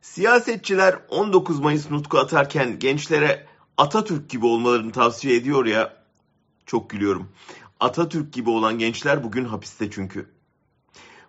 Siyasetçiler 0.00 0.98
19 1.08 1.60
Mayıs 1.60 1.90
nutku 1.90 2.18
atarken 2.18 2.78
gençlere 2.78 3.46
Atatürk 3.76 4.30
gibi 4.30 4.46
olmalarını 4.46 4.92
tavsiye 4.92 5.36
ediyor 5.36 5.66
ya. 5.66 5.96
Çok 6.66 6.90
gülüyorum. 6.90 7.28
Atatürk 7.80 8.32
gibi 8.32 8.50
olan 8.50 8.78
gençler 8.78 9.24
bugün 9.24 9.44
hapiste 9.44 9.90
çünkü. 9.90 10.30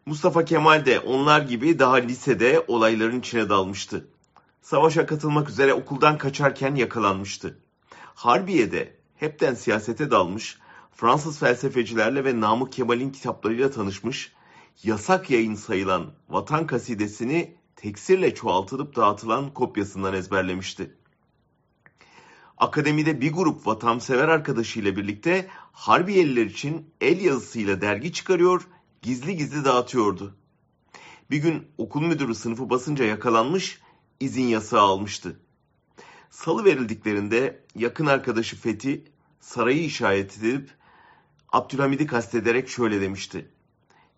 Mustafa 0.05 0.45
Kemal 0.45 0.85
de 0.85 0.99
onlar 0.99 1.41
gibi 1.41 1.79
daha 1.79 1.95
lisede 1.95 2.65
olayların 2.67 3.19
içine 3.19 3.49
dalmıştı. 3.49 4.07
Savaşa 4.61 5.05
katılmak 5.05 5.49
üzere 5.49 5.73
okuldan 5.73 6.17
kaçarken 6.17 6.75
yakalanmıştı. 6.75 7.59
Harbiye'de 8.15 8.95
hepten 9.15 9.53
siyasete 9.53 10.11
dalmış, 10.11 10.59
Fransız 10.91 11.39
felsefecilerle 11.39 12.25
ve 12.25 12.39
Namık 12.39 12.73
Kemal'in 12.73 13.11
kitaplarıyla 13.11 13.71
tanışmış, 13.71 14.33
yasak 14.83 15.29
yayın 15.29 15.55
sayılan 15.55 16.11
Vatan 16.29 16.67
Kasidesini 16.67 17.60
teksirle 17.81 18.35
çoğaltılıp 18.35 18.95
dağıtılan 18.95 19.53
kopyasından 19.53 20.13
ezberlemişti. 20.13 20.95
Akademide 22.57 23.21
bir 23.21 23.33
grup 23.33 23.67
vatansever 23.67 24.27
arkadaşıyla 24.27 24.95
birlikte 24.95 25.47
Harbiyeliler 25.71 26.45
için 26.45 26.89
el 27.01 27.21
yazısıyla 27.21 27.81
dergi 27.81 28.13
çıkarıyor, 28.13 28.67
gizli 29.01 29.37
gizli 29.37 29.65
dağıtıyordu. 29.65 30.35
Bir 31.31 31.37
gün 31.37 31.67
okul 31.77 32.01
müdürü 32.01 32.35
sınıfı 32.35 32.69
basınca 32.69 33.05
yakalanmış, 33.05 33.81
izin 34.19 34.47
yasağı 34.47 34.81
almıştı. 34.81 35.39
Salı 36.29 36.65
verildiklerinde 36.65 37.65
yakın 37.75 38.05
arkadaşı 38.05 38.57
Fethi 38.57 39.11
sarayı 39.39 39.83
işaret 39.83 40.37
edip 40.37 40.71
Abdülhamid'i 41.51 42.07
kastederek 42.07 42.69
şöyle 42.69 43.01
demişti. 43.01 43.51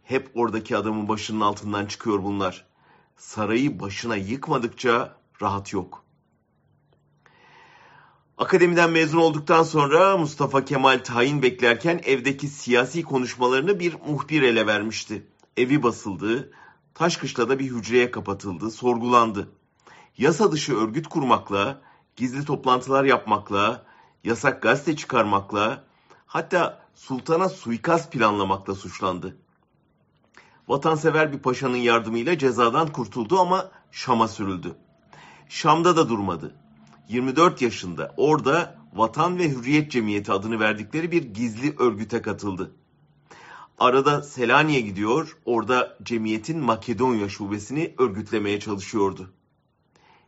Hep 0.04 0.32
oradaki 0.35 0.77
adamın 0.77 1.07
başının 1.07 1.41
altından 1.41 1.85
çıkıyor 1.85 2.23
bunlar. 2.23 2.73
Sarayı 3.17 3.80
başına 3.80 4.16
yıkmadıkça 4.16 5.16
rahat 5.41 5.73
yok. 5.73 6.04
Akademiden 8.38 8.91
mezun 8.91 9.20
olduktan 9.20 9.63
sonra 9.63 10.18
Mustafa 10.18 10.65
Kemal 10.65 11.04
tayin 11.04 11.41
beklerken 11.41 12.01
evdeki 12.04 12.48
siyasi 12.48 13.04
konuşmalarını 13.04 13.79
bir 13.79 13.93
muhbir 14.07 14.41
ele 14.41 14.68
vermişti. 14.68 15.27
Evi 15.57 15.84
basıldı, 15.84 16.51
Taşkışla'da 16.93 17.60
bir 17.60 17.71
hücreye 17.71 18.12
kapatıldı, 18.12 18.71
sorgulandı. 18.71 19.49
Yasa 20.18 20.51
dışı 20.51 20.77
örgüt 20.77 21.07
kurmakla, 21.07 21.82
gizli 22.16 22.45
toplantılar 22.45 23.04
yapmakla, 23.04 23.85
yasak 24.23 24.62
gazete 24.62 24.95
çıkarmakla, 24.95 25.84
hatta 26.26 26.85
sultana 26.95 27.49
suikast 27.49 28.12
planlamakla 28.12 28.76
suçlandı. 28.76 29.38
Vatansever 30.68 31.34
bir 31.34 31.40
paşanın 31.40 31.78
yardımıyla 31.78 32.38
cezadan 32.38 32.92
kurtuldu 32.92 33.40
ama 33.40 33.72
Şam'a 33.92 34.28
sürüldü. 34.28 34.76
Şam'da 35.50 35.98
da 35.98 36.10
durmadı. 36.10 36.56
24 37.10 37.62
yaşında 37.62 38.14
orada 38.18 38.76
Vatan 38.94 39.38
ve 39.38 39.50
Hürriyet 39.50 39.91
Cemiyeti 39.91 40.32
adını 40.32 40.60
verdikleri 40.60 41.12
bir 41.12 41.24
gizli 41.34 41.76
örgüte 41.80 42.22
katıldı. 42.22 42.72
Arada 43.80 44.22
Selanik'e 44.24 44.82
gidiyor, 44.82 45.38
orada 45.46 45.98
cemiyetin 46.04 46.60
Makedonya 46.60 47.30
şubesini 47.30 47.94
örgütlemeye 47.98 48.60
çalışıyordu. 48.60 49.34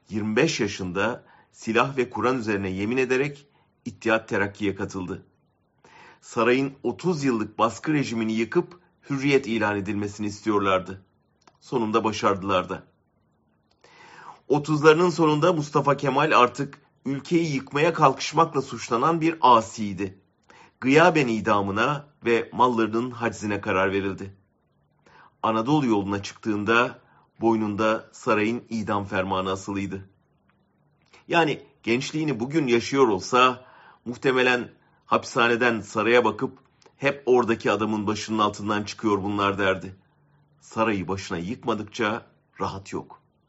25 0.10 0.60
yaşında 0.60 1.24
silah 1.52 1.98
ve 1.98 2.10
Kur'an 2.10 2.38
üzerine 2.38 2.70
yemin 2.70 2.98
ederek 2.98 3.48
İttihat 3.86 4.30
Terakki'ye 4.30 4.76
katıldı. 4.76 5.26
Sarayın 6.22 6.74
30 6.84 7.24
yıllık 7.24 7.60
baskı 7.60 7.94
rejimini 7.94 8.34
yıkıp 8.34 8.80
hürriyet 9.10 9.48
ilan 9.48 9.78
edilmesini 9.78 10.28
istiyorlardı. 10.28 11.06
Sonunda 11.62 12.04
başardılar 12.04 12.70
da. 12.70 12.84
30'larının 14.50 15.12
sonunda 15.12 15.54
Mustafa 15.54 15.98
Kemal 15.98 16.32
artık 16.32 16.82
ülkeyi 17.06 17.54
yıkmaya 17.54 17.94
kalkışmakla 17.94 18.62
suçlanan 18.62 19.22
bir 19.22 19.38
asiydi. 19.42 20.20
Gıyaben 20.82 21.28
idamına 21.28 22.08
ve 22.26 22.50
mallarının 22.54 23.12
haczine 23.12 23.62
karar 23.62 23.92
verildi. 23.92 24.36
Anadolu 25.44 25.86
yoluna 25.86 26.24
çıktığında 26.24 27.00
boynunda 27.42 28.10
sarayın 28.12 28.64
idam 28.70 29.06
fermanı 29.06 29.52
asılıydı. 29.52 30.10
Yani 31.28 31.62
gençliğini 31.84 32.40
bugün 32.40 32.68
yaşıyor 32.68 33.08
olsa 33.08 33.66
muhtemelen 34.06 34.70
hapishaneden 35.06 35.82
saraya 35.82 36.26
bakıp 36.26 36.60
hep 36.98 37.24
oradaki 37.26 37.72
adamın 37.72 38.08
başının 38.08 38.40
altından 38.40 38.84
çıkıyor 38.84 39.24
bunlar 39.24 39.58
derdi. 39.58 39.96
Sarayı 40.62 41.08
başına 41.08 41.38
yıkmadıkça 41.38 42.26
rahat 42.62 42.94
yok.'' 42.94 43.25